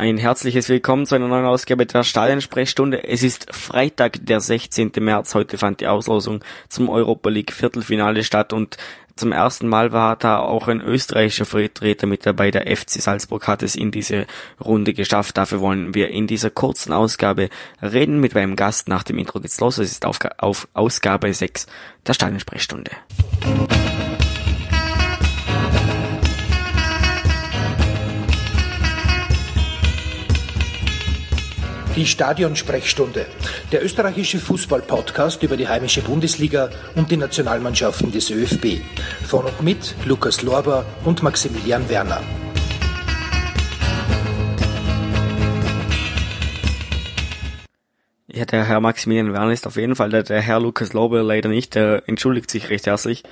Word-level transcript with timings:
Ein 0.00 0.16
herzliches 0.16 0.68
Willkommen 0.68 1.06
zu 1.06 1.16
einer 1.16 1.26
neuen 1.26 1.44
Ausgabe 1.44 1.84
der 1.84 2.04
Stadionsprechstunde. 2.04 3.02
Es 3.02 3.24
ist 3.24 3.52
Freitag, 3.52 4.24
der 4.24 4.38
16. 4.38 4.92
März. 5.00 5.34
Heute 5.34 5.58
fand 5.58 5.80
die 5.80 5.88
Auslosung 5.88 6.44
zum 6.68 6.88
Europa 6.88 7.30
League 7.30 7.52
Viertelfinale 7.52 8.22
statt 8.22 8.52
und 8.52 8.76
zum 9.16 9.32
ersten 9.32 9.66
Mal 9.66 9.90
war 9.90 10.14
da 10.14 10.38
auch 10.38 10.68
ein 10.68 10.80
österreichischer 10.80 11.46
Vertreter 11.46 12.06
mit 12.06 12.24
dabei. 12.26 12.52
Der 12.52 12.76
FC 12.76 13.02
Salzburg 13.02 13.48
hat 13.48 13.64
es 13.64 13.74
in 13.74 13.90
diese 13.90 14.28
Runde 14.64 14.94
geschafft. 14.94 15.36
Dafür 15.36 15.58
wollen 15.58 15.96
wir 15.96 16.10
in 16.10 16.28
dieser 16.28 16.50
kurzen 16.50 16.92
Ausgabe 16.92 17.48
reden 17.82 18.20
mit 18.20 18.36
meinem 18.36 18.54
Gast. 18.54 18.86
Nach 18.86 19.02
dem 19.02 19.18
Intro 19.18 19.40
geht's 19.40 19.58
los. 19.58 19.78
Es 19.78 19.90
ist 19.90 20.06
auf, 20.06 20.20
auf 20.38 20.68
Ausgabe 20.74 21.34
6 21.34 21.66
der 22.06 22.14
Stadionsprechstunde. 22.14 22.92
Die 31.98 32.06
Stadionsprechstunde, 32.06 33.26
der 33.72 33.84
österreichische 33.84 34.38
Fußball-Podcast 34.38 35.42
über 35.42 35.56
die 35.56 35.66
heimische 35.66 36.00
Bundesliga 36.00 36.70
und 36.94 37.10
die 37.10 37.16
Nationalmannschaften 37.16 38.12
des 38.12 38.30
ÖFB. 38.30 38.80
Von 39.26 39.46
und 39.46 39.60
mit 39.62 39.96
Lukas 40.04 40.42
Lorber 40.42 40.86
und 41.04 41.24
Maximilian 41.24 41.88
Werner. 41.88 42.22
Ja, 48.28 48.44
der 48.44 48.64
Herr 48.64 48.78
Maximilian 48.78 49.32
Werner 49.32 49.50
ist 49.50 49.66
auf 49.66 49.74
jeden 49.74 49.96
Fall 49.96 50.10
der, 50.10 50.22
der 50.22 50.40
Herr 50.40 50.60
Lukas 50.60 50.92
Lorber 50.92 51.24
leider 51.24 51.48
nicht. 51.48 51.74
Der 51.74 52.04
entschuldigt 52.06 52.48
sich 52.48 52.70
recht 52.70 52.86
herzlich. 52.86 53.24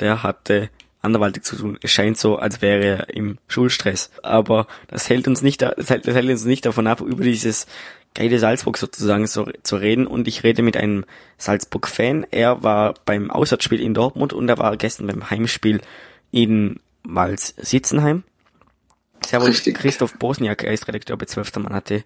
Der 0.00 0.22
hatte 0.22 0.70
anderweitig 1.02 1.42
zu 1.42 1.56
tun. 1.56 1.78
Es 1.82 1.90
scheint 1.90 2.16
so, 2.16 2.36
als 2.36 2.62
wäre 2.62 2.84
er 2.84 3.14
im 3.14 3.38
Schulstress. 3.46 4.10
Aber 4.22 4.66
das 4.88 5.08
hält 5.10 5.28
uns 5.28 5.42
nicht, 5.42 5.60
das 5.60 5.90
hält, 5.90 6.08
das 6.08 6.14
hält 6.14 6.30
uns 6.30 6.46
nicht 6.46 6.64
davon 6.64 6.86
ab, 6.86 7.02
über 7.02 7.22
dieses 7.22 7.66
geile 8.14 8.38
Salzburg 8.38 8.78
sozusagen 8.78 9.26
so, 9.26 9.48
zu 9.62 9.76
reden 9.76 10.06
und 10.06 10.28
ich 10.28 10.44
rede 10.44 10.62
mit 10.62 10.76
einem 10.76 11.04
Salzburg-Fan. 11.38 12.26
Er 12.30 12.62
war 12.62 12.94
beim 13.04 13.30
Auswärtsspiel 13.30 13.80
in 13.80 13.94
Dortmund 13.94 14.32
und 14.32 14.48
er 14.48 14.58
war 14.58 14.76
gestern 14.76 15.08
beim 15.08 15.30
Heimspiel 15.30 15.80
in 16.30 16.80
Wals-Sitzenheim. 17.02 18.22
Servus, 19.24 19.48
Richtig. 19.48 19.76
Christoph 19.76 20.14
Bosniak, 20.18 20.62
er 20.64 20.72
ist 20.72 20.86
Redakteur 20.86 21.16
bei 21.16 21.26
12. 21.26 21.56
Mann 21.56 21.74
hatte. 21.74 22.04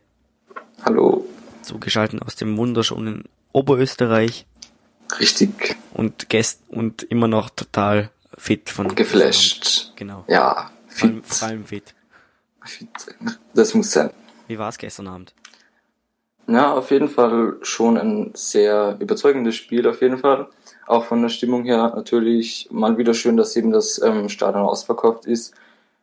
Hallo. 0.83 1.27
Zugeschaltet 1.63 2.23
aus 2.23 2.37
dem 2.37 2.57
wunderschönen 2.57 3.25
Oberösterreich. 3.53 4.47
Richtig. 5.19 5.77
Und 5.93 6.29
gest 6.29 6.63
und 6.69 7.03
immer 7.03 7.29
noch 7.29 7.51
total 7.51 8.11
fit 8.37 8.71
von. 8.71 8.95
Geflasht. 8.95 9.93
Genau. 9.97 10.25
Ja, 10.29 10.71
fit. 10.87 10.99
Vor 10.99 11.09
allem, 11.09 11.25
vor 11.25 11.49
allem 11.49 11.65
fit. 11.67 11.95
Fit. 12.65 12.89
Das 13.55 13.75
muss 13.75 13.91
sein. 13.91 14.11
Wie 14.47 14.59
war 14.59 14.69
es 14.69 14.79
gestern 14.79 15.09
Abend? 15.09 15.35
Ja, 16.49 16.73
auf 16.73 16.91
jeden 16.91 17.11
Fall 17.11 17.57
schon 17.61 17.99
ein 17.99 18.31
sehr 18.35 18.97
überzeugendes 19.01 19.55
Spiel, 19.55 19.87
auf 19.87 20.01
jeden 20.01 20.17
Fall. 20.17 20.49
Auch 20.87 21.05
von 21.05 21.21
der 21.21 21.29
Stimmung 21.29 21.65
her 21.65 21.93
natürlich 21.95 22.69
mal 22.71 22.97
wieder 22.97 23.13
schön, 23.13 23.37
dass 23.37 23.55
eben 23.55 23.71
das 23.71 24.01
ähm, 24.01 24.31
Stadion 24.31 24.63
ausverkauft 24.63 25.27
ist. 25.27 25.55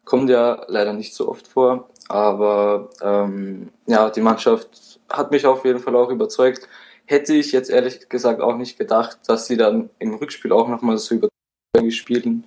Kommt 0.03 0.29
ja 0.29 0.63
leider 0.67 0.93
nicht 0.93 1.15
so 1.15 1.27
oft 1.29 1.47
vor, 1.47 1.89
aber 2.09 2.91
ähm, 3.01 3.69
ja, 3.87 4.11
die 4.11 4.21
Mannschaft 4.21 4.99
hat 5.09 5.31
mich 5.31 5.47
auf 5.47 5.65
jeden 5.65 5.79
Fall 5.79 5.95
auch 5.95 6.11
überzeugt. 6.11 6.69
Hätte 7.05 7.33
ich 7.33 7.51
jetzt 7.51 7.71
ehrlich 7.71 8.07
gesagt 8.07 8.39
auch 8.39 8.55
nicht 8.55 8.77
gedacht, 8.77 9.17
dass 9.25 9.47
sie 9.47 9.57
dann 9.57 9.89
im 9.97 10.13
Rückspiel 10.13 10.51
auch 10.51 10.67
nochmal 10.67 10.99
so 10.99 11.15
überzeugend 11.15 11.93
spielen. 11.95 12.43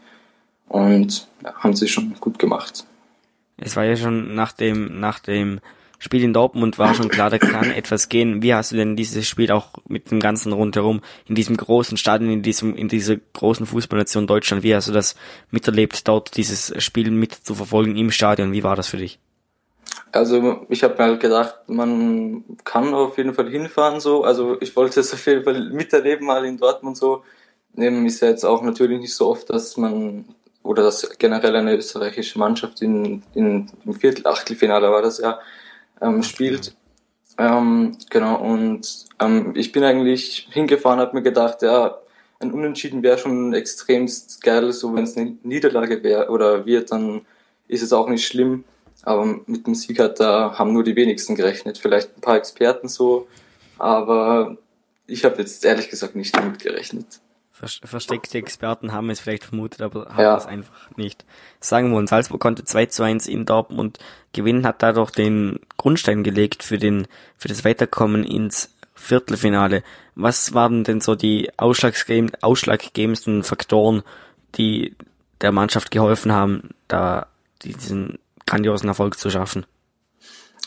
Und 0.69 1.27
ja, 1.43 1.53
haben 1.55 1.75
sie 1.75 1.89
schon 1.89 2.15
gut 2.21 2.39
gemacht. 2.39 2.87
Es 3.57 3.75
war 3.75 3.85
ja 3.85 3.97
schon 3.97 4.37
nach 4.37 4.53
dem, 4.53 5.01
nach 5.01 5.19
dem 5.19 5.59
Spiel 5.99 6.23
in 6.23 6.33
Dortmund 6.33 6.79
war 6.79 6.95
schon 6.95 7.09
klar, 7.09 7.29
da 7.31 7.39
kann 7.39 7.71
etwas 7.71 8.09
gehen. 8.09 8.43
Wie 8.43 8.55
hast 8.55 8.73
du 8.73 8.77
denn 8.77 8.95
dieses 8.95 9.27
Spiel 9.27 9.51
auch 9.51 9.71
mit 9.89 10.11
dem 10.11 10.21
ganzen 10.21 10.53
rundherum 10.53 11.01
in 11.27 11.35
diesem 11.35 11.57
großen 11.57 11.97
Stadion, 11.97 12.31
in 12.31 12.43
diesem, 12.43 12.77
in 12.77 12.89
dieser 12.89 13.17
großen 13.17 13.67
Fußballnation 13.67 14.27
Deutschland, 14.27 14.63
wie 14.63 14.75
hast 14.75 14.89
du 14.89 14.93
das 14.93 15.17
miterlebt, 15.51 16.07
dort 16.07 16.37
dieses 16.37 16.73
Spiel 16.83 17.11
mit 17.11 17.33
zu 17.33 17.55
verfolgen 17.55 17.97
im 17.97 18.11
Stadion? 18.11 18.53
Wie 18.53 18.63
war 18.63 18.77
das 18.77 18.89
für 18.89 18.99
dich? 18.99 19.19
Also 20.13 20.67
ich 20.69 20.85
habe 20.85 20.95
mir 20.95 21.11
halt 21.11 21.21
gedacht, 21.21 21.57
man 21.67 22.45
kann 22.65 22.95
auf 22.95 23.19
jeden 23.19 23.35
Fall 23.35 23.51
hinfahren 23.51 24.01
so. 24.01 24.25
Also 24.25 24.57
ich 24.61 24.75
wollte 24.77 25.01
es 25.01 25.13
auf 25.13 25.27
jeden 25.27 25.45
Fall 25.45 25.71
miterleben 25.71 26.27
mal 26.27 26.45
in 26.45 26.59
Dortmund 26.59 26.97
so. 26.97 27.25
Ist 27.75 28.23
ja 28.23 28.29
jetzt 28.29 28.45
auch 28.45 28.63
natürlich 28.63 29.01
nicht 29.01 29.15
so 29.15 29.29
oft, 29.29 29.51
dass 29.51 29.77
man 29.77 30.25
oder 30.63 30.83
dass 30.83 31.09
generell 31.19 31.57
eine 31.57 31.77
österreichische 31.77 32.39
Mannschaft 32.39 32.83
in, 32.83 33.23
in 33.35 33.71
im 33.85 33.95
Viertel, 33.95 34.27
Achtelfinale 34.27 34.91
war 34.91 35.03
das 35.03 35.19
ja, 35.19 35.39
ähm, 36.01 36.23
spielt. 36.23 36.75
Ähm, 37.39 37.97
genau, 38.11 38.41
und 38.41 39.07
ähm, 39.21 39.53
ich 39.55 39.73
bin 39.73 39.85
eigentlich 39.85 40.49
hingefahren, 40.51 40.99
habe 40.99 41.17
mir 41.17 41.23
gedacht, 41.23 41.63
ja, 41.63 41.99
ein 42.41 42.53
Unentschieden 42.53 43.03
wäre 43.03 43.19
schon 43.19 43.53
extremst 43.53 44.43
geil, 44.43 44.73
so 44.73 44.95
wenn 44.95 45.05
es 45.05 45.17
eine 45.17 45.37
Niederlage 45.43 46.03
wäre 46.03 46.31
oder 46.31 46.67
wird, 46.67 46.93
dann 46.93 47.23
ist 47.67 47.83
es 47.83 47.93
auch 47.93 48.09
nicht 48.09 48.27
schlimm. 48.27 48.65
Aber 49.03 49.41
mit 49.47 49.67
dem 49.67 49.75
Sieg 49.75 50.01
hat 50.01 50.19
da 50.19 50.59
haben 50.59 50.73
nur 50.73 50.85
die 50.85 50.97
wenigsten 50.97 51.37
gerechnet, 51.37 51.79
vielleicht 51.79 52.17
ein 52.17 52.21
paar 52.21 52.37
Experten 52.37 52.89
so, 52.89 53.29
aber 53.79 54.57
ich 55.07 55.25
habe 55.25 55.39
jetzt 55.39 55.65
ehrlich 55.65 55.89
gesagt 55.89 56.17
nicht 56.17 56.37
damit 56.37 56.59
gerechnet. 56.59 57.21
Versteckte 57.61 58.39
Experten 58.39 58.93
haben 58.93 59.11
es 59.11 59.19
vielleicht 59.19 59.45
vermutet, 59.45 59.83
aber 59.83 60.07
haben 60.11 60.21
ja. 60.21 60.37
es 60.37 60.47
einfach 60.47 60.97
nicht. 60.97 61.25
Sagen 61.61 61.91
wir, 61.91 61.99
und 61.99 62.09
Salzburg 62.09 62.41
konnte 62.41 62.63
2 62.65 62.87
zu 62.87 63.03
1 63.03 63.27
in 63.27 63.47
Dortmund 63.47 63.99
gewinnen, 64.33 64.65
hat 64.65 64.83
dadurch 64.83 65.11
den 65.11 65.59
Grundstein 65.77 66.23
gelegt 66.23 66.63
für 66.63 66.79
den, 66.79 67.09
für 67.37 67.49
das 67.49 67.65
Weiterkommen 67.65 68.23
ins 68.23 68.75
Viertelfinale. 68.95 69.83
Was 70.15 70.55
waren 70.55 70.85
denn 70.85 71.01
so 71.01 71.17
die 71.17 71.51
ausschlaggebendsten 71.57 73.43
Faktoren, 73.43 74.03
die 74.55 74.95
der 75.41 75.51
Mannschaft 75.51 75.91
geholfen 75.91 76.33
haben, 76.33 76.71
da 76.87 77.27
diesen 77.63 78.19
grandiosen 78.47 78.89
Erfolg 78.89 79.19
zu 79.19 79.31
schaffen? 79.31 79.67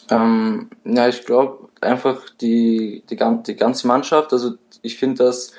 Ähm, 0.09 0.69
ja, 0.83 1.07
ich 1.07 1.25
glaube 1.25 1.69
einfach 1.79 2.29
die, 2.41 3.03
die, 3.09 3.17
die 3.17 3.55
ganze 3.55 3.87
Mannschaft, 3.87 4.33
also 4.33 4.55
ich 4.81 4.97
finde, 4.97 5.23
dass 5.23 5.53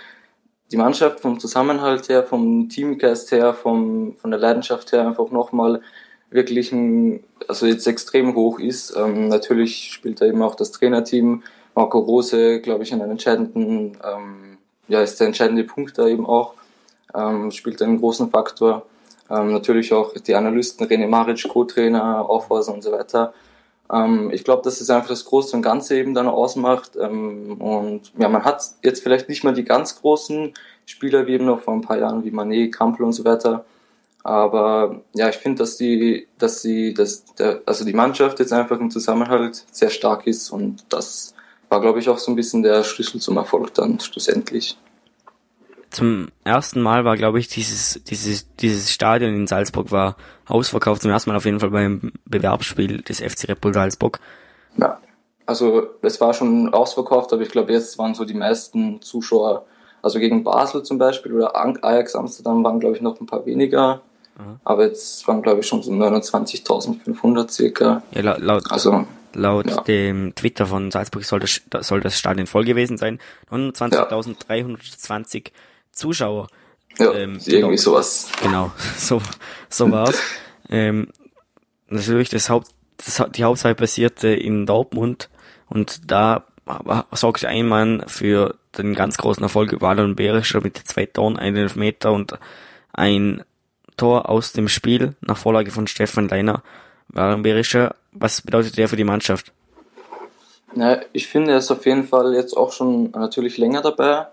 die 0.73 0.79
Mannschaft 0.79 1.21
vom 1.21 1.39
Zusammenhalt 1.39 2.09
her, 2.09 2.25
vom 2.25 2.69
Teamgeist 2.69 3.31
her, 3.31 3.53
vom, 3.53 4.15
von 4.15 4.31
der 4.31 4.41
Leidenschaft 4.41 4.93
her 4.93 5.07
einfach 5.07 5.31
nochmal 5.31 5.83
wirklich 6.31 6.73
ein, 6.73 7.23
also 7.47 7.67
jetzt 7.67 7.87
extrem 7.87 8.35
hoch 8.35 8.59
ist. 8.59 8.97
Ähm, 8.97 9.29
natürlich 9.29 9.93
spielt 9.93 10.21
da 10.23 10.25
eben 10.25 10.41
auch 10.41 10.55
das 10.55 10.73
Trainerteam. 10.73 11.43
Marco 11.75 11.99
Rose, 11.99 12.61
glaube 12.61 12.85
ich, 12.85 12.93
einen 12.93 13.11
entscheidenden, 13.11 13.99
ähm, 14.03 14.59
ja, 14.89 15.03
ist 15.03 15.21
der 15.21 15.27
entscheidende 15.27 15.65
Punkt 15.65 15.99
da 15.99 16.07
eben 16.07 16.27
auch, 16.27 16.55
ähm, 17.15 17.51
spielt 17.51 17.83
einen 17.83 17.99
großen 17.99 18.31
Faktor. 18.31 18.87
Ähm, 19.31 19.53
natürlich 19.53 19.93
auch 19.93 20.15
die 20.15 20.35
Analysten, 20.35 20.87
René 20.87 21.07
Maric, 21.07 21.47
Co-Trainer, 21.49 22.29
Aufhauser 22.29 22.73
und 22.73 22.83
so 22.83 22.93
weiter. 22.93 23.35
Ähm, 23.93 24.31
ich 24.33 24.45
glaube, 24.45 24.63
dass 24.63 24.81
es 24.81 24.91
einfach 24.91 25.09
das 25.09 25.25
Große 25.25 25.57
und 25.57 25.63
Ganze 25.63 25.97
eben 25.97 26.15
dann 26.15 26.29
ausmacht. 26.29 26.93
Ähm, 26.99 27.61
und 27.61 28.13
ja, 28.19 28.29
man 28.29 28.45
hat 28.45 28.63
jetzt 28.83 29.03
vielleicht 29.03 29.29
nicht 29.29 29.45
mal 29.45 29.55
die 29.55 29.65
ganz 29.65 30.01
großen 30.01 30.55
Spieler 30.87 31.27
wie 31.27 31.33
eben 31.33 31.47
noch 31.47 31.61
vor 31.61 31.75
ein 31.75 31.83
paar 31.83 31.99
Jahren 31.99 32.25
wie 32.25 32.31
Manet, 32.31 32.75
Kampel 32.75 33.05
und 33.05 33.13
so 33.13 33.25
weiter. 33.25 33.65
Aber 34.25 35.01
ja, 35.15 35.29
ich 35.29 35.37
finde, 35.37 35.59
dass 35.59 35.77
die, 35.77 36.29
dass 36.39 36.63
sie, 36.63 36.95
dass 36.95 37.25
der, 37.35 37.63
also 37.67 37.85
die 37.85 37.93
Mannschaft 37.93 38.39
jetzt 38.39 38.53
einfach 38.53 38.79
im 38.79 38.91
Zusammenhalt 38.91 39.65
sehr 39.73 39.91
stark 39.91 40.27
ist 40.27 40.51
und 40.51 40.85
das 40.91 41.35
war, 41.69 41.81
glaube 41.81 41.99
ich, 41.99 42.09
auch 42.09 42.19
so 42.19 42.31
ein 42.31 42.37
bisschen 42.37 42.63
der 42.63 42.85
Schlüssel 42.85 43.21
zum 43.21 43.37
Erfolg 43.37 43.75
dann 43.75 43.99
schlussendlich. 43.99 44.77
Zum 45.93 46.29
ersten 46.43 46.81
Mal 46.81 47.05
war, 47.05 47.19
glaube 47.19 47.39
ich, 47.39 47.49
dieses, 47.49 48.03
dieses, 48.05 48.55
dieses 48.57 48.91
Stadion 48.91 49.35
in 49.35 49.47
Salzburg 49.47 49.93
war 49.93 50.17
ausverkauft. 50.47 51.03
Zum 51.03 51.11
ersten 51.11 51.29
Mal 51.31 51.37
auf 51.37 51.45
jeden 51.45 51.61
Fall 51.61 51.71
beim 51.71 52.13
Bewerbsspiel 52.25 53.03
des 53.03 53.21
FC 53.21 53.51
Red 53.51 53.61
Bull 53.61 53.75
Salzburg. 53.75 54.19
Ja, 54.79 54.99
also 55.45 55.89
es 56.01 56.19
war 56.19 56.33
schon 56.33 56.73
ausverkauft, 56.73 57.35
aber 57.35 57.43
ich 57.43 57.51
glaube, 57.51 57.73
jetzt 57.73 57.99
waren 57.99 58.15
so 58.15 58.25
die 58.25 58.33
meisten 58.33 59.03
Zuschauer, 59.03 59.67
also 60.01 60.19
gegen 60.19 60.45
Basel 60.45 60.83
zum 60.83 60.97
Beispiel 60.97 61.35
oder 61.35 61.55
Ajax 61.55 62.15
Amsterdam 62.15 62.65
waren, 62.65 62.81
glaube 62.81 62.97
ich, 62.97 63.03
noch 63.03 63.21
ein 63.21 63.27
paar 63.27 63.45
weniger. 63.45 64.01
Mhm. 64.39 64.61
Aber 64.65 64.87
jetzt 64.87 65.29
waren, 65.29 65.43
glaube 65.43 65.61
ich, 65.61 65.67
schon 65.67 65.83
so 65.83 65.93
29.500 65.93 67.51
circa. 67.51 68.03
Ja, 68.13 68.23
laut, 68.23 68.39
laut, 68.39 68.73
also, 68.73 69.07
laut 69.35 69.67
ja. 69.67 69.83
dem 69.83 70.35
Twitter 70.35 70.65
von 70.65 70.91
Salzburg 70.91 71.25
soll 71.25 71.41
das, 71.41 71.61
soll 71.81 72.01
das 72.01 72.19
Stadion 72.19 72.47
voll 72.47 72.65
gewesen 72.65 72.97
sein. 72.97 73.19
29.320 73.51 75.37
ja. 75.45 75.51
Zuschauer. 75.93 76.49
Ja, 76.99 77.13
ähm, 77.13 77.39
irgendwie 77.47 77.79
sowas. 77.79 78.29
Genau, 78.43 78.73
so, 78.97 79.21
so 79.69 79.91
war's. 79.91 80.21
ähm, 80.69 81.09
natürlich, 81.89 82.29
das 82.29 82.51
Haupt, 82.51 82.69
das, 82.99 83.23
die 83.33 83.45
Hauptzeit 83.45 83.77
passierte 83.77 84.29
in 84.29 84.67
Dortmund 84.67 85.31
und 85.69 86.11
da 86.11 86.45
sorgte 87.13 87.49
ein 87.49 87.67
Mann 87.67 88.05
für 88.07 88.55
den 88.79 88.95
ganz 88.95 89.17
großen 89.17 89.43
Erfolg 89.43 89.81
Wallon 89.81 90.15
Berischer 90.15 90.61
mit 90.61 90.79
zwei 90.79 91.07
Toren, 91.07 91.37
einen 91.37 91.71
Meter 91.75 92.13
und 92.13 92.39
ein 92.93 93.43
Tor 93.97 94.29
aus 94.29 94.53
dem 94.53 94.69
Spiel 94.69 95.15
nach 95.21 95.37
Vorlage 95.37 95.71
von 95.71 95.87
Stefan 95.87 96.29
Leiner. 96.29 96.63
Wallon 97.09 97.43
Berischer 97.43 97.97
was 98.13 98.43
bedeutet 98.43 98.77
der 98.77 98.89
für 98.89 98.97
die 98.97 99.05
Mannschaft? 99.05 99.53
Ja, 100.75 101.01
ich 101.13 101.27
finde, 101.27 101.53
er 101.53 101.59
ist 101.59 101.71
auf 101.71 101.85
jeden 101.85 102.05
Fall 102.05 102.35
jetzt 102.35 102.57
auch 102.57 102.73
schon 102.73 103.11
natürlich 103.11 103.59
länger 103.59 103.83
dabei. 103.83 104.27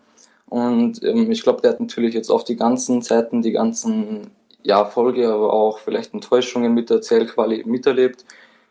Und 0.50 1.04
ähm, 1.04 1.32
ich 1.32 1.44
glaube, 1.44 1.62
der 1.62 1.72
hat 1.72 1.80
natürlich 1.80 2.14
jetzt 2.14 2.30
auch 2.30 2.44
die 2.44 2.56
ganzen 2.56 3.02
Zeiten, 3.02 3.42
die 3.42 3.52
ganzen 3.52 4.32
ja, 4.64 4.84
Folge, 4.86 5.32
aber 5.32 5.54
auch 5.54 5.80
vielleicht 5.80 6.14
Enttäuschungen 6.14 6.74
mit 6.74 6.90
der 6.90 7.02
Zählquali 7.02 7.64
miterlebt. 7.66 8.26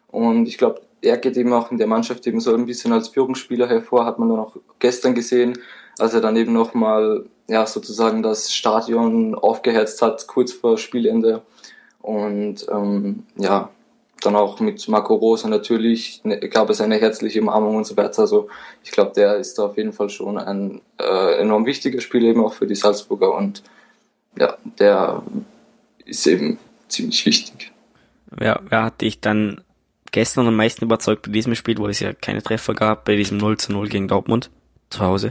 Und 0.08 0.46
ich 0.46 0.58
glaube, 0.58 0.80
er 1.00 1.16
geht 1.18 1.36
eben 1.36 1.52
auch 1.52 1.70
in 1.70 1.78
der 1.78 1.86
Mannschaft 1.86 2.26
eben 2.26 2.40
so 2.40 2.54
ein 2.54 2.66
bisschen 2.66 2.92
als 2.92 3.08
Führungsspieler 3.08 3.68
hervor, 3.68 4.04
hat 4.04 4.18
man 4.18 4.28
dann 4.28 4.40
auch 4.40 4.56
gestern 4.78 5.14
gesehen, 5.14 5.58
als 5.98 6.14
er 6.14 6.20
dann 6.20 6.36
eben 6.36 6.52
nochmal 6.52 7.24
ja, 7.46 7.64
sozusagen 7.66 8.22
das 8.22 8.52
Stadion 8.52 9.34
aufgehetzt 9.34 10.02
hat, 10.02 10.26
kurz 10.26 10.52
vor 10.52 10.78
Spielende. 10.78 11.42
Und 12.02 12.66
ähm, 12.70 13.24
ja, 13.36 13.70
dann 14.20 14.36
auch 14.36 14.60
mit 14.60 14.86
Marco 14.88 15.14
Rosa 15.14 15.48
natürlich 15.48 16.20
ne, 16.24 16.38
gab 16.48 16.70
es 16.70 16.80
eine 16.80 16.96
herzliche 16.96 17.40
Umarmung 17.40 17.76
und 17.76 17.86
so 17.86 17.96
weiter. 17.96 18.22
Also 18.22 18.48
ich 18.82 18.90
glaube, 18.90 19.12
der 19.14 19.36
ist 19.36 19.58
da 19.58 19.66
auf 19.66 19.76
jeden 19.76 19.92
Fall 19.92 20.10
schon 20.10 20.38
ein 20.38 20.80
äh, 20.98 21.40
enorm 21.40 21.66
wichtiger 21.66 22.00
Spieler 22.00 22.28
eben 22.28 22.44
auch 22.44 22.54
für 22.54 22.66
die 22.66 22.74
Salzburger 22.74 23.34
und 23.34 23.62
ja, 24.38 24.56
der 24.78 25.22
ist 26.04 26.26
eben 26.26 26.58
ziemlich 26.88 27.24
wichtig. 27.26 27.72
Wer, 28.30 28.60
wer 28.68 28.84
hat 28.84 29.00
dich 29.00 29.20
dann 29.20 29.62
gestern 30.10 30.46
am 30.46 30.56
meisten 30.56 30.84
überzeugt 30.84 31.26
bei 31.26 31.32
diesem 31.32 31.54
Spiel, 31.54 31.78
wo 31.78 31.86
es 31.86 32.00
ja 32.00 32.12
keine 32.12 32.42
Treffer 32.42 32.74
gab, 32.74 33.04
bei 33.04 33.16
diesem 33.16 33.38
0 33.38 33.58
zu 33.58 33.72
0 33.72 33.88
gegen 33.88 34.08
Dortmund 34.08 34.50
zu 34.90 35.00
Hause? 35.00 35.30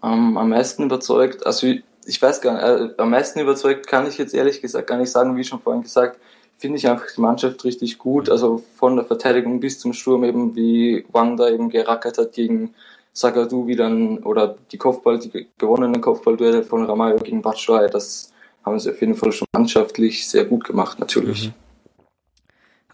Um, 0.00 0.36
am 0.36 0.50
meisten 0.50 0.84
überzeugt, 0.84 1.44
also 1.44 1.66
ich 2.06 2.22
weiß 2.22 2.40
gar 2.40 2.54
nicht, 2.54 2.92
äh, 2.98 3.02
am 3.02 3.10
meisten 3.10 3.40
überzeugt 3.40 3.86
kann 3.86 4.06
ich 4.06 4.16
jetzt 4.16 4.34
ehrlich 4.34 4.60
gesagt 4.60 4.86
gar 4.86 4.96
nicht 4.96 5.10
sagen, 5.10 5.36
wie 5.36 5.44
schon 5.44 5.60
vorhin 5.60 5.82
gesagt, 5.82 6.20
finde 6.58 6.78
ich 6.78 6.88
einfach 6.88 7.06
die 7.14 7.20
Mannschaft 7.20 7.64
richtig 7.64 7.98
gut. 7.98 8.28
Also 8.28 8.62
von 8.76 8.96
der 8.96 9.04
Verteidigung 9.04 9.60
bis 9.60 9.78
zum 9.78 9.92
Sturm 9.92 10.24
eben, 10.24 10.54
wie 10.56 11.06
Wang 11.12 11.36
da 11.36 11.48
eben 11.48 11.70
gerackert 11.70 12.18
hat 12.18 12.32
gegen 12.32 12.74
Sagadu, 13.12 13.66
wie 13.66 13.76
dann, 13.76 14.18
oder 14.18 14.56
die 14.70 14.78
Kopfball, 14.78 15.18
die 15.18 15.48
gewonnenen 15.56 16.00
Kopfballduelle 16.00 16.62
von 16.62 16.84
Ramayo 16.84 17.16
gegen 17.16 17.42
Batshuayi, 17.42 17.88
das 17.90 18.32
haben 18.64 18.78
sie 18.78 18.90
auf 18.90 19.00
jeden 19.00 19.14
Fall 19.14 19.32
schon 19.32 19.48
mannschaftlich 19.52 20.28
sehr 20.28 20.44
gut 20.44 20.64
gemacht, 20.64 20.98
natürlich. 20.98 21.48
Mhm. 21.48 21.54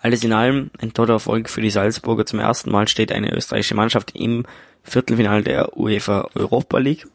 Alles 0.01 0.23
in 0.23 0.35
allem 0.35 0.71
ein 0.79 0.93
toller 0.93 1.15
Erfolg 1.15 1.49
für 1.49 1.63
die 1.63 1.71
Salzburger. 1.71 2.27
Zum 2.27 2.39
ersten 2.39 2.71
Mal 2.71 2.89
steht 2.89 3.11
eine 3.11 3.35
österreichische 3.35 3.75
Mannschaft 3.75 4.15
im 4.15 4.45
Viertelfinale 4.83 5.43
der 5.43 5.79
UEFA 5.79 6.29
Europa 6.35 6.77
League. 6.77 7.07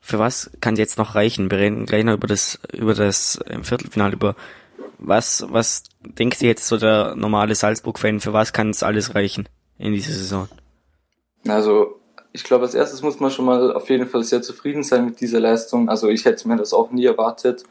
Für 0.00 0.20
was 0.20 0.50
kann 0.60 0.74
es 0.74 0.78
jetzt 0.78 0.98
noch 0.98 1.16
reichen? 1.16 1.50
Wir 1.50 1.58
reden 1.58 1.86
gleich 1.86 2.04
noch 2.04 2.14
über 2.14 2.28
das, 2.28 2.60
über 2.72 2.94
das 2.94 3.40
ähm, 3.48 3.64
Viertelfinale, 3.64 4.12
über 4.12 4.36
was, 4.98 5.44
was 5.48 5.84
denkt 6.02 6.40
ihr 6.42 6.48
jetzt 6.48 6.66
so 6.66 6.76
der 6.76 7.14
normale 7.14 7.54
Salzburg-Fan, 7.54 8.20
für 8.20 8.32
was 8.32 8.52
kann 8.52 8.70
es 8.70 8.82
alles 8.82 9.14
reichen 9.14 9.48
in 9.78 9.92
dieser 9.92 10.12
Saison? 10.12 10.48
Also, 11.48 12.00
ich 12.32 12.44
glaube, 12.44 12.64
als 12.64 12.74
erstes 12.74 13.02
muss 13.02 13.20
man 13.20 13.30
schon 13.30 13.44
mal 13.44 13.72
auf 13.72 13.90
jeden 13.90 14.08
Fall 14.08 14.24
sehr 14.24 14.42
zufrieden 14.42 14.82
sein 14.82 15.04
mit 15.04 15.20
dieser 15.20 15.40
Leistung. 15.40 15.88
Also, 15.88 16.08
ich 16.08 16.24
hätte 16.24 16.48
mir 16.48 16.56
das 16.56 16.72
auch 16.72 16.90
nie 16.90 17.04
erwartet. 17.04 17.64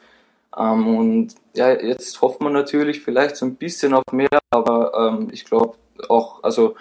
Ähm, 0.58 0.98
und 0.98 1.36
ja, 1.56 1.72
jetzt 1.72 2.22
hofft 2.22 2.42
man 2.42 2.54
natürlich 2.54 3.02
vielleicht 3.02 3.36
so 3.36 3.46
ein 3.46 3.56
bisschen 3.56 3.94
auf 3.94 4.04
mehr, 4.12 4.40
aber 4.52 4.94
ähm, 4.96 5.30
ich 5.32 5.46
glaube 5.46 5.76
auch, 6.10 6.44
also, 6.44 6.76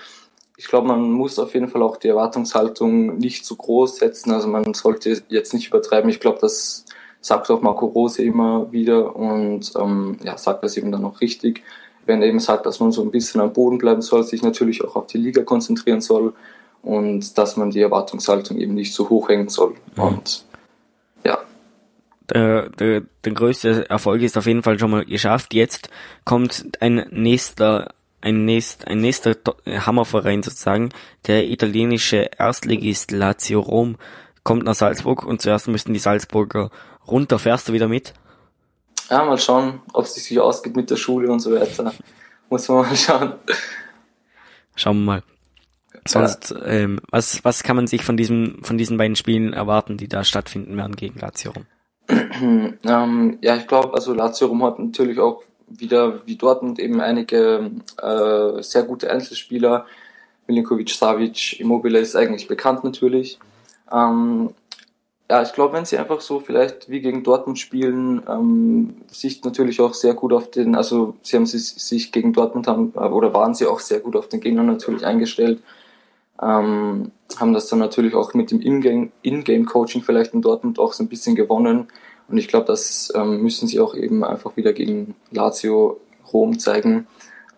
ich 0.56 0.68
glaube, 0.68 0.86
man 0.88 1.10
muss 1.10 1.38
auf 1.38 1.54
jeden 1.54 1.68
Fall 1.68 1.82
auch 1.82 1.96
die 1.96 2.08
Erwartungshaltung 2.08 3.16
nicht 3.16 3.44
zu 3.44 3.56
groß 3.56 3.96
setzen. 3.96 4.32
Also, 4.32 4.48
man 4.48 4.74
sollte 4.74 5.22
jetzt 5.28 5.54
nicht 5.54 5.68
übertreiben. 5.68 6.10
Ich 6.10 6.20
glaube, 6.20 6.38
das 6.40 6.84
sagt 7.22 7.50
auch 7.50 7.62
Marco 7.62 7.86
Rose 7.86 8.22
immer 8.22 8.70
wieder 8.72 9.16
und 9.16 9.72
ähm, 9.78 10.19
ja, 10.22 10.36
sagt 10.36 10.62
das 10.62 10.76
eben 10.76 10.92
dann 10.92 11.04
auch 11.04 11.20
richtig. 11.20 11.62
Wenn 12.04 12.20
er 12.20 12.28
eben 12.28 12.40
sagt, 12.40 12.66
dass 12.66 12.80
man 12.80 12.90
so 12.90 13.02
ein 13.02 13.12
bisschen 13.12 13.40
am 13.40 13.52
Boden 13.52 13.78
bleiben 13.78 14.02
soll, 14.02 14.24
sich 14.24 14.42
natürlich 14.42 14.84
auch 14.84 14.96
auf 14.96 15.06
die 15.06 15.19
Liga 15.19 15.42
konzentrieren 15.44 16.00
soll 16.00 16.34
und 16.82 17.38
dass 17.38 17.56
man 17.56 17.70
die 17.70 17.80
Erwartungshaltung 17.80 18.58
eben 18.58 18.74
nicht 18.74 18.92
zu 18.92 19.08
hoch 19.08 19.28
hängen 19.28 19.48
soll. 19.48 19.74
Mhm. 19.96 20.02
Und 20.02 20.44
ja. 21.24 21.38
Der, 22.28 22.69
der, 22.70 23.02
der 23.25 23.32
größte 23.32 23.88
Erfolg 23.88 24.22
ist 24.22 24.36
auf 24.36 24.46
jeden 24.46 24.64
Fall 24.64 24.78
schon 24.80 24.90
mal 24.90 25.04
geschafft. 25.04 25.54
Jetzt 25.54 25.90
kommt 26.25 26.64
ein 26.80 27.06
nächster 27.10 27.94
ein, 28.22 28.44
nächst, 28.44 28.86
ein 28.86 29.00
nächster 29.00 29.36
Hammerverein 29.66 30.42
sozusagen, 30.42 30.90
der 31.26 31.48
italienische 31.48 32.30
Erstligist 32.38 33.10
Lazio 33.10 33.60
Rom 33.60 33.96
kommt 34.42 34.64
nach 34.64 34.74
Salzburg 34.74 35.24
und 35.24 35.40
zuerst 35.40 35.68
müssten 35.68 35.92
die 35.92 36.00
Salzburger 36.00 36.70
runter. 37.06 37.38
Fährst 37.38 37.68
du 37.68 37.72
wieder 37.72 37.88
mit? 37.88 38.14
Ja, 39.10 39.24
mal 39.24 39.38
schauen, 39.38 39.80
ob 39.92 40.04
es 40.04 40.14
sich 40.14 40.40
ausgeht 40.40 40.76
mit 40.76 40.90
der 40.90 40.96
Schule 40.96 41.30
und 41.30 41.40
so 41.40 41.52
weiter. 41.52 41.92
Muss 42.50 42.68
man 42.68 42.86
mal 42.86 42.96
schauen. 42.96 43.34
Schauen 44.74 44.98
wir 44.98 45.04
mal. 45.04 45.22
Sonst, 46.06 46.50
ja. 46.50 46.64
ähm, 46.64 47.00
was, 47.10 47.44
was 47.44 47.62
kann 47.62 47.76
man 47.76 47.86
sich 47.86 48.04
von 48.04 48.16
diesem, 48.16 48.58
von 48.62 48.76
diesen 48.76 48.96
beiden 48.96 49.16
Spielen 49.16 49.52
erwarten, 49.52 49.96
die 49.96 50.08
da 50.08 50.24
stattfinden 50.24 50.76
werden 50.76 50.96
gegen 50.96 51.18
Lazio 51.20 51.52
Rom? 51.52 51.66
ähm, 52.84 53.38
ja, 53.40 53.56
ich 53.56 53.66
glaube, 53.66 53.94
also 53.94 54.12
Lazio 54.12 54.48
Rom 54.48 54.64
hat 54.64 54.78
natürlich 54.78 55.18
auch 55.18 55.42
wieder 55.68 56.26
wie 56.26 56.36
Dortmund 56.36 56.78
eben 56.78 57.00
einige 57.00 57.70
äh, 58.00 58.62
sehr 58.62 58.82
gute 58.82 59.10
Einzelspieler. 59.10 59.86
Milinkovic, 60.46 60.90
Savic, 60.90 61.60
Immobile 61.60 62.00
ist 62.00 62.16
eigentlich 62.16 62.48
bekannt 62.48 62.84
natürlich. 62.84 63.38
Ähm, 63.92 64.50
ja, 65.30 65.42
ich 65.42 65.52
glaube, 65.52 65.74
wenn 65.74 65.84
sie 65.84 65.96
einfach 65.96 66.20
so 66.20 66.40
vielleicht 66.40 66.90
wie 66.90 67.00
gegen 67.00 67.22
Dortmund 67.22 67.58
spielen, 67.58 68.22
ähm, 68.28 68.96
sich 69.10 69.42
natürlich 69.44 69.80
auch 69.80 69.94
sehr 69.94 70.14
gut 70.14 70.32
auf 70.32 70.50
den, 70.50 70.74
also 70.74 71.14
sie 71.22 71.36
haben 71.36 71.46
sich, 71.46 71.68
sich 71.68 72.12
gegen 72.12 72.32
Dortmund 72.32 72.66
haben, 72.66 72.92
äh, 72.96 72.98
oder 72.98 73.32
waren 73.32 73.54
sie 73.54 73.66
auch 73.66 73.80
sehr 73.80 74.00
gut 74.00 74.14
auf 74.14 74.28
den 74.28 74.40
Gegner 74.40 74.62
natürlich 74.62 75.06
eingestellt, 75.06 75.62
ähm, 76.42 77.12
haben 77.36 77.52
das 77.54 77.68
dann 77.68 77.78
natürlich 77.78 78.14
auch 78.14 78.34
mit 78.34 78.50
dem 78.50 78.60
Ingame-Coaching 78.60 80.02
vielleicht 80.02 80.34
in 80.34 80.42
Dortmund 80.42 80.78
auch 80.78 80.92
so 80.92 81.02
ein 81.02 81.08
bisschen 81.08 81.34
gewonnen. 81.34 81.88
Und 82.28 82.38
ich 82.38 82.48
glaube, 82.48 82.66
das 82.66 83.12
ähm, 83.14 83.42
müssen 83.42 83.68
sie 83.68 83.80
auch 83.80 83.94
eben 83.94 84.24
einfach 84.24 84.56
wieder 84.56 84.72
gegen 84.72 85.14
Lazio 85.30 86.00
Rom 86.32 86.58
zeigen. 86.58 87.06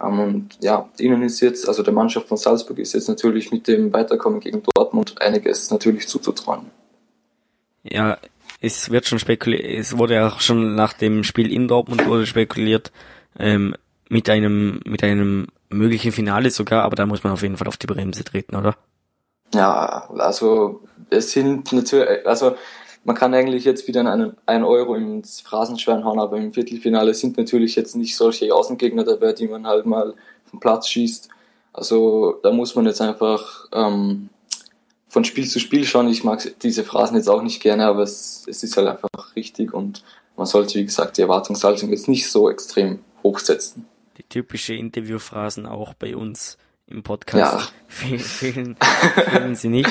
Ähm, 0.04 0.18
und 0.20 0.58
ja, 0.60 0.88
ihnen 0.98 1.22
ist 1.22 1.40
jetzt, 1.40 1.68
also 1.68 1.82
der 1.82 1.92
Mannschaft 1.92 2.28
von 2.28 2.36
Salzburg 2.36 2.78
ist 2.78 2.94
jetzt 2.94 3.08
natürlich 3.08 3.52
mit 3.52 3.68
dem 3.68 3.92
Weiterkommen 3.92 4.40
gegen 4.40 4.62
Dortmund 4.74 5.20
einiges 5.20 5.70
natürlich 5.70 6.08
zuzutrauen. 6.08 6.70
Ja, 7.82 8.18
es 8.60 8.90
wird 8.90 9.06
schon 9.06 9.18
spekuliert, 9.18 9.64
es 9.64 9.98
wurde 9.98 10.26
auch 10.26 10.40
schon 10.40 10.74
nach 10.74 10.94
dem 10.94 11.22
Spiel 11.22 11.52
in 11.52 11.68
Dortmund 11.68 12.06
wurde 12.06 12.26
spekuliert, 12.26 12.92
ähm, 13.38 13.74
mit 14.08 14.28
einem, 14.30 14.80
mit 14.84 15.02
einem 15.02 15.48
möglichen 15.68 16.12
Finale 16.12 16.50
sogar, 16.50 16.84
aber 16.84 16.96
da 16.96 17.06
muss 17.06 17.24
man 17.24 17.32
auf 17.32 17.42
jeden 17.42 17.56
Fall 17.56 17.68
auf 17.68 17.76
die 17.76 17.86
Bremse 17.86 18.24
treten, 18.24 18.56
oder? 18.56 18.76
Ja, 19.52 20.08
also 20.18 20.82
es 21.10 21.32
sind 21.32 21.72
natürlich, 21.72 22.26
also 22.26 22.56
man 23.04 23.14
kann 23.14 23.34
eigentlich 23.34 23.64
jetzt 23.64 23.86
wieder 23.86 24.00
einen, 24.00 24.36
einen 24.46 24.64
Euro 24.64 24.94
ins 24.94 25.40
Phrasenschwein 25.40 26.04
hauen, 26.04 26.18
aber 26.18 26.38
im 26.38 26.52
Viertelfinale 26.52 27.14
sind 27.14 27.36
natürlich 27.36 27.76
jetzt 27.76 27.96
nicht 27.96 28.16
solche 28.16 28.54
Außengegner 28.54 29.04
dabei, 29.04 29.32
die 29.32 29.46
man 29.46 29.66
halt 29.66 29.86
mal 29.86 30.14
vom 30.46 30.58
Platz 30.60 30.88
schießt. 30.88 31.28
Also 31.72 32.38
da 32.42 32.50
muss 32.50 32.74
man 32.74 32.86
jetzt 32.86 33.02
einfach 33.02 33.66
ähm, 33.72 34.30
von 35.08 35.24
Spiel 35.24 35.46
zu 35.46 35.60
Spiel 35.60 35.84
schauen. 35.84 36.08
Ich 36.08 36.24
mag 36.24 36.42
diese 36.62 36.84
Phrasen 36.84 37.16
jetzt 37.16 37.28
auch 37.28 37.42
nicht 37.42 37.62
gerne, 37.62 37.86
aber 37.86 38.02
es, 38.02 38.46
es 38.48 38.62
ist 38.62 38.76
halt 38.76 38.88
einfach 38.88 39.36
richtig 39.36 39.74
und 39.74 40.02
man 40.36 40.46
sollte, 40.46 40.78
wie 40.78 40.84
gesagt, 40.84 41.18
die 41.18 41.22
Erwartungshaltung 41.22 41.90
jetzt 41.90 42.08
nicht 42.08 42.30
so 42.30 42.50
extrem 42.50 43.00
hochsetzen. 43.22 43.86
Die 44.16 44.24
typische 44.24 44.74
Interviewphrasen 44.74 45.66
auch 45.66 45.94
bei 45.94 46.16
uns 46.16 46.58
im 46.86 47.02
Podcast. 47.02 47.38
Ja. 47.38 47.68
Fehlen, 47.88 48.76
fehlen 49.30 49.54
sie 49.54 49.68
nicht. 49.68 49.90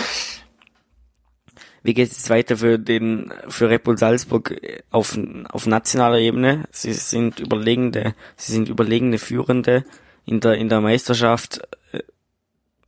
Wie 1.84 1.94
geht 1.94 2.12
es 2.12 2.30
weiter 2.30 2.58
für 2.58 2.80
den, 2.80 3.34
für 3.50 3.70
Red 3.70 3.84
Bull 3.84 3.98
Salzburg 3.98 4.56
auf, 4.90 5.18
auf 5.50 5.68
nationaler 5.68 6.18
Ebene? 6.18 6.64
Sie 6.72 6.94
sind 6.94 7.40
überlegende, 7.40 8.16
sie 8.38 8.54
sind 8.54 8.70
überlegene 8.70 9.18
Führende 9.18 9.84
in 10.26 10.40
der, 10.40 10.56
in 10.56 10.70
der 10.70 10.82
Meisterschaft. 10.82 11.62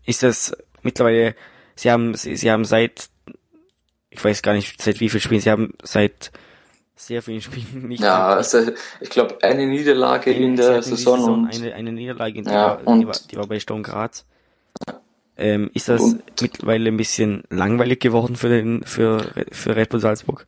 Ist 0.05 0.23
das 0.23 0.55
mittlerweile 0.81 1.35
sie 1.75 1.91
haben, 1.91 2.15
sie, 2.15 2.35
sie 2.35 2.49
haben 2.49 2.65
seit, 2.65 3.09
ich 4.09 4.23
weiß 4.23 4.41
gar 4.41 4.53
nicht, 4.53 4.81
seit 4.81 4.99
wie 4.99 5.09
viel 5.09 5.19
Spielen, 5.19 5.41
sie 5.41 5.51
haben 5.51 5.73
seit 5.83 6.31
sehr 6.95 7.21
vielen 7.21 7.41
Spielen 7.41 7.89
nicht. 7.89 8.01
Ja, 8.01 8.29
also 8.29 8.71
ich 9.01 9.09
glaube 9.09 9.37
eine 9.43 9.67
Niederlage 9.67 10.31
eine, 10.31 10.45
in 10.45 10.55
der 10.55 10.81
Saison, 10.81 11.19
Saison, 11.19 11.33
und 11.43 11.53
eine, 11.53 11.73
eine 11.73 11.91
Niederlage, 11.91 12.41
die, 12.41 12.49
ja, 12.49 12.79
war, 12.85 12.97
die, 12.97 13.07
war, 13.07 13.15
die 13.31 13.35
war 13.35 13.47
bei 13.47 13.59
Sturm 13.59 13.83
Graz. 13.83 14.25
Ähm, 15.37 15.69
ist 15.73 15.89
das 15.89 16.01
und, 16.01 16.23
mittlerweile 16.41 16.89
ein 16.89 16.97
bisschen 16.97 17.43
langweilig 17.49 17.99
geworden 17.99 18.35
für 18.35 18.49
den 18.49 18.83
für 18.83 19.31
für 19.51 19.75
Red 19.75 19.89
Bull 19.89 19.99
Salzburg? 19.99 20.47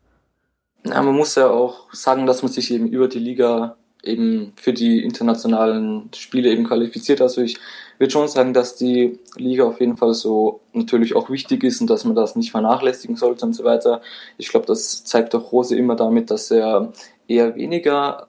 Ja, 0.86 1.01
man 1.01 1.15
muss 1.15 1.36
ja 1.36 1.50
auch 1.50 1.94
sagen, 1.94 2.25
dass 2.25 2.41
man 2.44 2.51
sich 2.51 2.72
eben 2.72 2.88
über 2.88 3.08
die 3.08 3.20
Liga 3.20 3.75
eben 4.03 4.53
für 4.56 4.74
die 4.74 5.03
internationalen 5.03 6.10
Spiele 6.15 6.50
eben 6.50 6.63
qualifiziert. 6.63 7.22
Also 7.22 7.41
ich 7.41 7.58
würde 7.98 8.12
schon 8.12 8.27
sagen, 8.27 8.53
dass 8.53 8.75
die 8.75 9.20
Liga 9.36 9.65
auf 9.65 9.79
jeden 9.79 9.98
Fall 9.98 10.13
so 10.13 10.62
natürlich 10.74 11.15
auch 11.15 11.29
wichtig 11.29 11.63
ist 11.63 11.82
und 11.82 11.89
dass 11.89 12.06
man 12.06 12.15
das 12.15 12.36
nicht 12.36 12.51
vernachlässigen 12.51 13.15
sollte 13.15 13.46
und 13.46 13.53
so 13.53 13.63
weiter. 13.63 14.01
Ich 14.38 14.50
glaube, 14.50 14.65
das 14.65 15.03
zeigt 15.03 15.36
auch 15.36 15.51
Rose 15.51 15.75
immer 15.75 15.96
damit, 15.96 16.32
dass 16.32 16.51
er 16.51 16.94
eher 17.27 17.56
weniger 17.56 18.27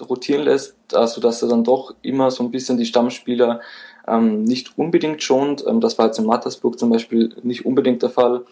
rotieren 0.00 0.42
lässt, 0.44 0.76
also 0.94 1.20
dass 1.20 1.42
er 1.42 1.48
dann 1.48 1.64
doch 1.64 1.94
immer 2.02 2.30
so 2.30 2.42
ein 2.42 2.50
bisschen 2.50 2.78
die 2.78 2.86
Stammspieler 2.86 3.60
ähm, 4.06 4.42
nicht 4.42 4.78
unbedingt 4.78 5.22
schont. 5.22 5.64
Ähm, 5.66 5.80
das 5.80 5.98
war 5.98 6.06
jetzt 6.06 6.18
in 6.18 6.26
Mattersburg 6.26 6.78
zum 6.78 6.90
Beispiel 6.90 7.34
nicht 7.42 7.66
unbedingt 7.66 8.02
der 8.02 8.10
Fall, 8.10 8.44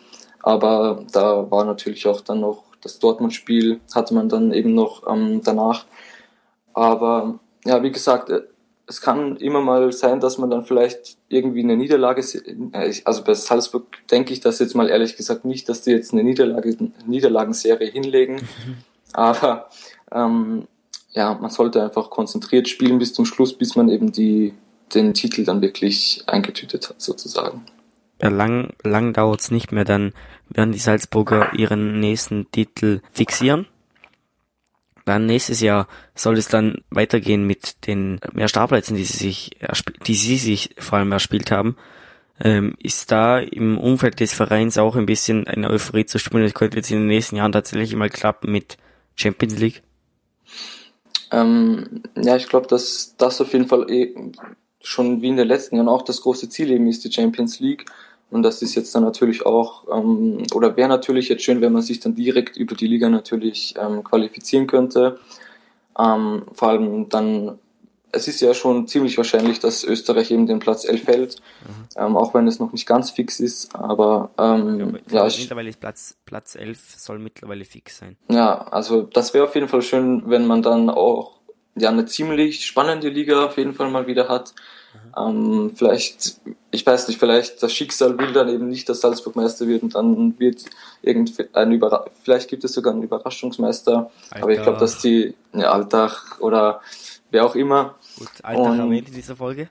aber 0.43 1.05
da 1.13 1.51
war 1.51 1.65
natürlich 1.65 2.07
auch 2.07 2.21
dann 2.21 2.41
noch 2.41 2.65
das 2.83 2.99
Dortmund-Spiel, 2.99 3.81
hatte 3.95 4.15
man 4.15 4.29
dann 4.29 4.53
eben 4.53 4.75
noch 4.75 5.07
ähm, 5.11 5.43
danach. 5.45 5.87
Aber 6.73 7.39
ja, 7.65 7.83
wie 7.83 7.91
gesagt, 7.91 8.31
äh, 8.31 8.43
es 8.87 9.01
kann 9.01 9.37
immer 9.37 9.61
mal 9.61 9.93
sein, 9.93 10.19
dass 10.19 10.39
man 10.39 10.51
dann 10.51 10.65
vielleicht 10.65 11.17
irgendwie 11.29 11.63
eine 11.63 11.77
Niederlage, 11.77 12.23
äh, 12.73 12.93
also 13.05 13.23
bei 13.23 13.35
Salzburg 13.35 13.87
denke 14.11 14.33
ich 14.33 14.41
das 14.41 14.59
jetzt 14.59 14.75
mal 14.75 14.89
ehrlich 14.89 15.17
gesagt 15.17 15.45
nicht, 15.45 15.69
dass 15.69 15.83
die 15.83 15.93
jetzt 15.93 16.13
eine 16.13 16.25
Niederlage, 16.25 16.77
Niederlagenserie 17.07 17.91
hinlegen, 17.91 18.41
aber 19.13 19.69
ähm, 20.13 20.67
ja, 21.13 21.35
man 21.35 21.51
sollte 21.51 21.83
einfach 21.83 22.11
konzentriert 22.11 22.69
spielen 22.69 22.99
bis 22.99 23.13
zum 23.13 23.25
Schluss, 23.25 23.57
bis 23.57 23.77
man 23.77 23.89
eben 23.89 24.13
die, 24.13 24.55
den 24.95 25.15
Titel 25.15 25.45
dann 25.45 25.61
wirklich 25.61 26.23
eingetütet 26.27 26.89
hat, 26.89 27.01
sozusagen. 27.01 27.65
Ja, 28.23 28.29
lang, 28.29 28.75
lang 28.83 29.13
dauert's 29.13 29.51
nicht 29.51 29.73
mehr, 29.73 29.85
dann 29.85 30.13
werden 30.49 30.73
die 30.73 30.79
Salzburger 30.79 31.55
ihren 31.55 32.01
nächsten 32.01 32.51
Titel 32.51 33.01
fixieren. 33.13 33.67
Dann 35.07 35.27
nächstes 35.27 35.61
Jahr 35.61 35.89
soll 36.15 36.37
es 36.37 36.49
dann 36.49 36.85
weitergehen 36.91 37.47
mit 37.47 37.87
den 37.87 38.21
mehr 38.33 38.49
Startplätzen, 38.49 38.97
die 38.97 39.05
sie 39.05 39.19
sich, 39.19 39.51
die 40.07 40.15
sie 40.15 40.37
sich 40.37 40.75
vor 40.79 40.99
allem 40.99 41.13
erspielt 41.13 41.51
haben. 41.51 41.77
Ähm, 42.39 42.75
ist 42.79 43.11
da 43.11 43.39
im 43.39 43.79
Umfeld 43.79 44.21
des 44.21 44.33
Vereins 44.33 44.79
auch 44.79 44.97
ein 44.97 45.07
bisschen 45.07 45.47
eine 45.47 45.69
Euphorie 45.69 46.07
zu 46.07 46.19
spüren? 46.19 46.45
Es 46.45 46.55
könnte 46.55 46.77
jetzt 46.77 46.91
in 46.91 46.99
den 46.99 47.07
nächsten 47.07 47.37
Jahren 47.37 47.53
tatsächlich 47.53 47.95
mal 47.97 48.09
klappen 48.09 48.53
mit 48.53 48.77
Champions 49.17 49.59
League? 49.59 49.83
Ähm, 51.31 52.03
ja, 52.17 52.37
ich 52.37 52.49
glaube, 52.49 52.67
dass 52.67 53.15
das 53.17 53.41
auf 53.41 53.53
jeden 53.53 53.67
Fall 53.67 53.91
eh 53.91 54.15
schon 54.83 55.23
wie 55.23 55.29
in 55.29 55.37
den 55.37 55.49
letzten 55.49 55.77
Jahren 55.77 55.89
auch 55.89 56.03
das 56.03 56.23
große 56.23 56.49
Ziel 56.49 56.71
eben 56.71 56.87
ist, 56.87 57.05
die 57.05 57.13
Champions 57.13 57.61
League. 57.61 57.87
Und 58.31 58.43
das 58.43 58.63
ist 58.63 58.75
jetzt 58.77 58.95
dann 58.95 59.03
natürlich 59.03 59.45
auch, 59.45 59.87
ähm, 59.93 60.45
oder 60.55 60.77
wäre 60.77 60.89
natürlich 60.89 61.29
jetzt 61.29 61.43
schön, 61.43 61.61
wenn 61.61 61.73
man 61.73 61.83
sich 61.83 62.01
dann 62.01 62.15
direkt 62.15 62.57
über 62.57 62.75
die 62.77 62.87
Liga 62.87 63.09
natürlich 63.09 63.75
ähm, 63.79 64.05
qualifizieren 64.05 64.67
könnte. 64.67 65.19
Ähm, 65.99 66.45
vor 66.53 66.69
allem 66.69 67.09
dann, 67.09 67.59
es 68.13 68.29
ist 68.29 68.41
ja 68.41 68.55
schon 68.55 68.87
ziemlich 68.87 69.17
wahrscheinlich, 69.17 69.61
dass 69.61 69.85
Österreich 69.85 70.31
eben 70.31 70.47
den 70.47 70.59
Platz 70.59 70.85
11 70.85 71.07
hält, 71.07 71.37
mhm. 71.67 71.89
ähm, 71.97 72.17
auch 72.17 72.35
wenn 72.35 72.47
es 72.47 72.59
noch 72.59 72.73
nicht 72.73 72.87
ganz 72.87 73.11
fix 73.11 73.41
ist. 73.41 73.75
Aber 73.75 74.31
ähm, 74.39 74.99
ja, 75.11 75.27
ja 75.27 75.37
mittlerweile 75.39 75.73
Platz, 75.73 76.17
Platz 76.25 76.55
11 76.55 76.95
soll 76.97 77.19
mittlerweile 77.19 77.65
fix 77.65 77.99
sein. 77.99 78.17
Ja, 78.29 78.63
also 78.69 79.03
das 79.03 79.35
wäre 79.35 79.45
auf 79.45 79.55
jeden 79.55 79.69
Fall 79.69 79.83
schön, 79.83 80.25
wenn 80.27 80.47
man 80.47 80.63
dann 80.63 80.91
auch 80.91 81.41
ja 81.77 81.91
eine 81.91 82.07
ziemlich 82.07 82.67
spannende 82.67 83.09
Liga 83.09 83.47
auf 83.47 83.57
jeden 83.57 83.75
Fall 83.75 83.91
mal 83.91 84.07
wieder 84.07 84.29
hat. 84.29 84.55
Ähm, 85.17 85.73
vielleicht, 85.75 86.41
ich 86.71 86.87
weiß 86.87 87.09
nicht, 87.09 87.19
vielleicht 87.19 87.63
das 87.63 87.73
Schicksal 87.73 88.19
will 88.19 88.33
dann 88.33 88.49
eben 88.49 88.69
nicht, 88.69 88.89
dass 88.89 89.01
Salzburg 89.01 89.37
Meister 89.37 89.67
wird 89.67 89.83
und 89.83 89.95
dann 89.95 90.39
wird 90.39 90.65
irgendwie 91.03 91.49
ein 91.53 91.73
Überra 91.73 92.07
vielleicht 92.23 92.49
gibt 92.49 92.65
es 92.65 92.73
sogar 92.73 92.93
einen 92.93 93.03
Überraschungsmeister. 93.03 94.11
Alter. 94.31 94.43
Aber 94.43 94.53
ich 94.53 94.63
glaube, 94.63 94.79
dass 94.79 94.99
die, 94.99 95.35
ja, 95.53 95.73
Alltag 95.73 96.41
oder 96.41 96.81
wer 97.31 97.45
auch 97.45 97.55
immer. 97.55 97.97
Gut, 98.19 98.29
Alltag 98.43 98.79
erwähnt 98.79 99.09
in 99.09 99.15
dieser 99.15 99.37
Folge. 99.37 99.69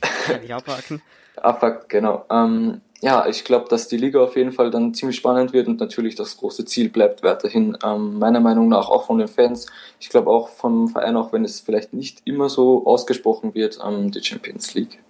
Kann 0.26 0.42
ich 0.42 0.52
abhaken. 0.52 1.02
Abhaken, 1.36 1.84
genau. 1.88 2.24
Ähm, 2.30 2.80
ja, 3.04 3.26
ich 3.26 3.44
glaube, 3.44 3.68
dass 3.68 3.86
die 3.86 3.98
Liga 3.98 4.22
auf 4.22 4.34
jeden 4.34 4.50
Fall 4.50 4.70
dann 4.70 4.94
ziemlich 4.94 5.16
spannend 5.16 5.52
wird 5.52 5.68
und 5.68 5.78
natürlich 5.78 6.14
das 6.14 6.38
große 6.38 6.64
Ziel 6.64 6.88
bleibt 6.88 7.22
weiterhin, 7.22 7.76
ähm, 7.84 8.18
meiner 8.18 8.40
Meinung 8.40 8.70
nach 8.70 8.88
auch 8.88 9.04
von 9.04 9.18
den 9.18 9.28
Fans. 9.28 9.66
Ich 10.00 10.08
glaube 10.08 10.30
auch 10.30 10.48
vom 10.48 10.88
Verein, 10.88 11.14
auch 11.18 11.30
wenn 11.30 11.44
es 11.44 11.60
vielleicht 11.60 11.92
nicht 11.92 12.22
immer 12.24 12.48
so 12.48 12.86
ausgesprochen 12.86 13.54
wird, 13.54 13.78
ähm, 13.86 14.10
die 14.10 14.24
Champions 14.24 14.72
League. 14.72 15.00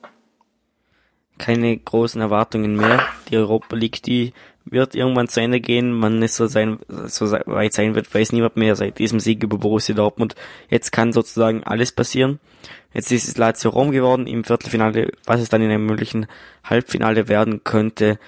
Keine 1.38 1.76
großen 1.76 2.20
Erwartungen 2.20 2.74
mehr. 2.74 3.00
Die 3.28 3.36
Europa 3.36 3.76
League, 3.76 4.02
die 4.02 4.32
wird 4.64 4.94
irgendwann 4.94 5.28
zu 5.28 5.40
Ende 5.40 5.60
gehen. 5.60 5.92
Man 5.92 6.22
ist 6.22 6.36
so, 6.36 6.46
sein, 6.46 6.78
so 6.88 7.30
weit 7.30 7.72
sein 7.72 7.94
wird, 7.94 8.12
weiß 8.12 8.32
niemand 8.32 8.56
mehr 8.56 8.76
seit 8.76 8.98
diesem 8.98 9.20
Sieg 9.20 9.42
über 9.42 9.58
Borussia 9.58 9.94
Dortmund. 9.94 10.34
Jetzt 10.70 10.90
kann 10.92 11.12
sozusagen 11.12 11.64
alles 11.64 11.92
passieren. 11.92 12.40
Jetzt 12.92 13.12
ist 13.12 13.28
es 13.28 13.36
Lazio 13.36 13.70
Rom 13.70 13.90
geworden 13.90 14.26
im 14.26 14.44
Viertelfinale. 14.44 15.12
Was 15.26 15.40
es 15.40 15.48
dann 15.48 15.62
in 15.62 15.70
einem 15.70 15.86
möglichen 15.86 16.26
Halbfinale 16.62 17.28
werden 17.28 17.62
könnte, 17.64 18.18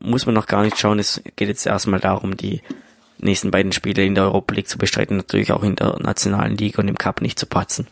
muss 0.00 0.26
man 0.26 0.34
noch 0.34 0.46
gar 0.46 0.64
nicht 0.64 0.78
schauen. 0.78 0.98
Es 0.98 1.22
geht 1.36 1.48
jetzt 1.48 1.66
erstmal 1.66 2.00
darum, 2.00 2.36
die 2.36 2.62
nächsten 3.18 3.50
beiden 3.50 3.72
Spiele 3.72 4.04
in 4.04 4.14
der 4.14 4.24
Europa 4.24 4.54
League 4.54 4.68
zu 4.68 4.78
bestreiten, 4.78 5.16
natürlich 5.16 5.52
auch 5.52 5.62
in 5.62 5.76
der 5.76 5.98
nationalen 6.00 6.56
Liga 6.56 6.80
und 6.80 6.88
im 6.88 6.98
Cup 6.98 7.20
nicht 7.20 7.38
zu 7.38 7.46
patzen. 7.46 7.86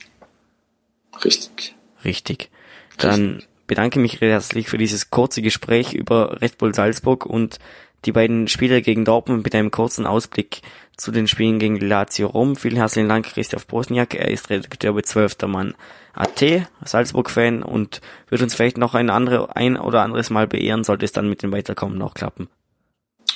Richtig. 1.24 1.74
Richtig. 2.04 2.50
Dann 2.98 3.42
bedanke 3.66 3.98
mich 3.98 4.20
herzlich 4.20 4.68
für 4.68 4.78
dieses 4.78 5.10
kurze 5.10 5.42
Gespräch 5.42 5.94
über 5.94 6.40
Red 6.40 6.58
Bull 6.58 6.74
Salzburg 6.74 7.26
und 7.26 7.58
die 8.04 8.12
beiden 8.12 8.48
Spiele 8.48 8.82
gegen 8.82 9.04
Dortmund 9.04 9.44
mit 9.44 9.54
einem 9.54 9.70
kurzen 9.70 10.06
Ausblick 10.06 10.62
zu 10.96 11.10
den 11.10 11.28
Spielen 11.28 11.58
gegen 11.58 11.76
Lazio 11.76 12.28
Rom. 12.28 12.56
Vielen 12.56 12.76
herzlichen 12.76 13.08
Dank, 13.08 13.26
Christoph 13.26 13.66
Bosniak. 13.66 14.14
Er 14.14 14.28
ist 14.28 14.50
Redakteur 14.50 14.92
bei 14.92 15.02
12. 15.02 15.36
Mann 15.46 15.74
AT, 16.14 16.42
Salzburg-Fan 16.84 17.62
und 17.62 18.00
wird 18.28 18.42
uns 18.42 18.54
vielleicht 18.54 18.76
noch 18.76 18.94
ein, 18.94 19.10
andere, 19.10 19.56
ein 19.56 19.76
oder 19.76 20.02
anderes 20.02 20.30
Mal 20.30 20.46
beehren, 20.46 20.84
sollte 20.84 21.04
es 21.04 21.12
dann 21.12 21.28
mit 21.28 21.42
dem 21.42 21.52
Weiterkommen 21.52 21.96
noch 21.96 22.14
klappen. 22.14 22.48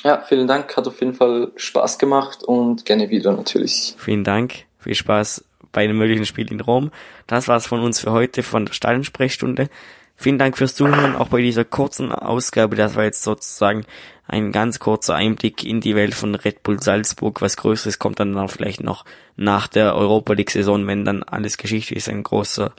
Ja, 0.05 0.23
vielen 0.23 0.47
Dank. 0.47 0.77
Hat 0.77 0.87
auf 0.87 1.01
jeden 1.01 1.15
Fall 1.15 1.53
Spaß 1.57 1.99
gemacht 1.99 2.45
und 2.45 2.85
gerne 2.85 3.11
wieder 3.11 3.33
natürlich. 3.33 3.95
Vielen 3.99 4.25
Dank. 4.25 4.65
Viel 4.79 4.95
Spaß 4.95 5.45
bei 5.73 5.85
einem 5.85 5.99
möglichen 5.99 6.27
Spiel 6.27 6.51
in 6.53 6.61
Rom. 6.61 6.91
Das 7.27 7.49
war's 7.49 7.67
von 7.67 7.81
uns 7.81 8.01
für 8.01 8.13
heute 8.13 8.43
von 8.43 8.67
der 8.67 8.73
Stallensprechstunde. 8.73 9.69
Vielen 10.15 10.39
Dank 10.39 10.57
fürs 10.57 10.75
Zuhören, 10.75 11.15
auch 11.15 11.29
bei 11.29 11.43
dieser 11.43 11.65
kurzen 11.65 12.13
Ausgabe. 12.13 12.77
Das 12.77 12.95
war 12.95 13.05
jetzt 13.05 13.23
sozusagen 13.23 13.85
ein 14.29 14.53
ganz 14.53 14.79
kurzer 14.79 15.15
Einblick 15.15 15.65
in 15.65 15.81
die 15.81 15.95
Welt 15.95 16.15
von 16.15 16.35
Red 16.35 16.63
Bull 16.63 16.83
Salzburg. 16.83 17.41
Was 17.43 17.57
Größeres 17.57 17.99
kommt 17.99 18.19
dann, 18.19 18.33
dann 18.33 18.49
vielleicht 18.49 18.83
noch 18.83 19.05
nach 19.37 19.69
der 19.69 19.95
Europa 19.95 20.33
League 20.33 20.51
Saison, 20.51 20.87
wenn 20.87 21.05
dann 21.05 21.23
alles 21.23 21.57
Geschichte 21.57 21.95
ist, 21.95 22.09
ein 22.09 22.23
großer 22.23 22.73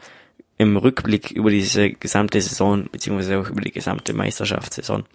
im 0.58 0.76
Rückblick 0.76 1.32
über 1.32 1.52
diese 1.52 1.92
gesamte 1.92 2.42
Saison, 2.42 2.88
beziehungsweise 2.92 3.40
auch 3.40 3.50
über 3.50 3.62
die 3.62 3.72
gesamte 3.72 4.14
Meisterschaftssaison. 4.14 5.06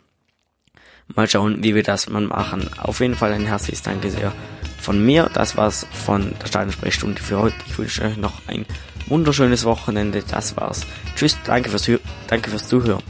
Mal 1.14 1.28
schauen, 1.28 1.62
wie 1.62 1.74
wir 1.74 1.82
das 1.82 2.08
mal 2.08 2.22
machen. 2.22 2.70
Auf 2.78 3.00
jeden 3.00 3.16
Fall 3.16 3.32
ein 3.32 3.44
herzliches 3.44 3.82
Danke 3.82 4.10
sehr 4.10 4.32
von 4.80 5.04
mir. 5.04 5.30
Das 5.34 5.56
war's 5.56 5.86
von 5.92 6.32
der 6.40 6.46
Stadionsprechstunde 6.46 7.20
für 7.20 7.40
heute. 7.40 7.56
Ich 7.66 7.78
wünsche 7.78 8.02
euch 8.02 8.16
noch 8.16 8.40
ein 8.46 8.64
wunderschönes 9.06 9.64
Wochenende. 9.64 10.22
Das 10.22 10.56
war's. 10.56 10.86
Tschüss, 11.16 11.36
danke 11.44 11.70
fürs, 11.70 11.90
danke 12.28 12.50
fürs 12.50 12.68
Zuhören. 12.68 13.02